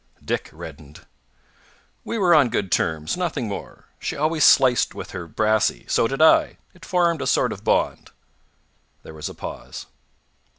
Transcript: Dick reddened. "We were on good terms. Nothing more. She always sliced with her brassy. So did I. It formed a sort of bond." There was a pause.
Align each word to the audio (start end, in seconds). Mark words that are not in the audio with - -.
Dick 0.25 0.49
reddened. 0.51 1.05
"We 2.03 2.17
were 2.17 2.33
on 2.33 2.49
good 2.49 2.71
terms. 2.71 3.15
Nothing 3.15 3.47
more. 3.47 3.85
She 3.99 4.15
always 4.15 4.43
sliced 4.43 4.95
with 4.95 5.11
her 5.11 5.27
brassy. 5.27 5.85
So 5.87 6.07
did 6.07 6.23
I. 6.23 6.57
It 6.73 6.85
formed 6.85 7.21
a 7.21 7.27
sort 7.27 7.51
of 7.53 7.63
bond." 7.63 8.09
There 9.03 9.13
was 9.13 9.29
a 9.29 9.35
pause. 9.35 9.85